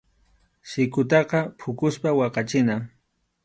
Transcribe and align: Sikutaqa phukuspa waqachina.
Sikutaqa 0.69 1.39
phukuspa 1.59 2.09
waqachina. 2.19 2.75